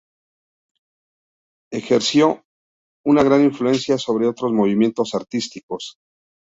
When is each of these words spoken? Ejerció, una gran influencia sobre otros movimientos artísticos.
Ejerció, 1.71 2.43
una 3.05 3.21
gran 3.21 3.43
influencia 3.43 3.99
sobre 3.99 4.25
otros 4.27 4.51
movimientos 4.51 5.13
artísticos. 5.13 5.99